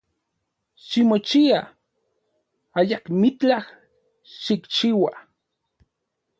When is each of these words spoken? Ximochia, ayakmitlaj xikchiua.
Ximochia, 0.87 1.59
ayakmitlaj 2.79 3.65
xikchiua. 4.41 5.11